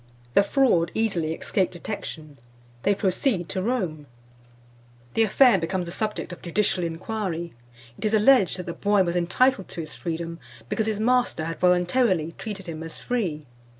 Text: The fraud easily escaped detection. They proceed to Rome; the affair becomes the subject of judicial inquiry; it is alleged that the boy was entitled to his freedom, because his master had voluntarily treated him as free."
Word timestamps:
The 0.33 0.41
fraud 0.41 0.89
easily 0.95 1.31
escaped 1.35 1.73
detection. 1.73 2.39
They 2.81 2.95
proceed 2.95 3.47
to 3.49 3.61
Rome; 3.61 4.07
the 5.13 5.21
affair 5.21 5.59
becomes 5.59 5.85
the 5.85 5.91
subject 5.91 6.33
of 6.33 6.41
judicial 6.41 6.83
inquiry; 6.83 7.53
it 7.99 8.05
is 8.05 8.15
alleged 8.15 8.57
that 8.57 8.65
the 8.65 8.73
boy 8.73 9.03
was 9.03 9.15
entitled 9.15 9.67
to 9.67 9.81
his 9.81 9.93
freedom, 9.95 10.39
because 10.69 10.87
his 10.87 10.99
master 10.99 11.45
had 11.45 11.59
voluntarily 11.59 12.33
treated 12.39 12.65
him 12.65 12.81
as 12.81 12.97
free." 12.97 13.45